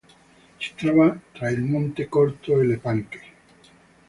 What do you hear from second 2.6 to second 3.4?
Le Panche.